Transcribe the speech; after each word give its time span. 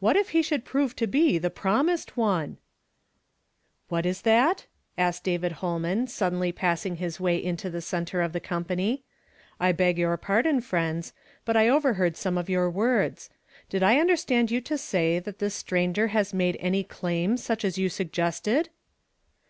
What 0.00 0.16
if 0.16 0.30
he 0.30 0.40
should 0.40 0.64
prove 0.64 0.96
to 0.96 1.06
be 1.06 1.36
the 1.36 1.50
promised 1.50 2.16
One?" 2.16 2.56
"What 3.90 4.06
is 4.06 4.22
that?" 4.22 4.64
asked 4.96 5.24
David 5.24 5.52
Ilolnmn, 5.60 6.08
sud 6.08 6.32
denly 6.32 6.54
pressing 6.56 6.96
his 6.96 7.20
way 7.20 7.36
into 7.36 7.68
the 7.68 7.82
centre 7.82 8.22
of 8.22 8.32
the 8.32 8.40
comi)any. 8.40 9.02
"I 9.60 9.72
beg 9.72 9.98
your 9.98 10.16
pardon, 10.16 10.62
friends, 10.62 11.12
but 11.44 11.58
I 11.58 11.68
ove 11.68 11.82
"heard 11.82 12.16
some 12.16 12.38
of 12.38 12.48
your 12.48 12.70
words. 12.70 13.28
Did 13.68 13.82
I 13.82 13.98
understand 14.00 14.50
you 14.50 14.62
to 14.62 14.78
say 14.78 15.18
that 15.18 15.40
this 15.40 15.54
stranger 15.54 16.06
has 16.06 16.32
made 16.32 16.56
any 16.58 16.82
claim 16.82 17.36
such 17.36 17.62
as 17.62 17.76
j'ou 17.76 17.90
suggested 17.90 18.70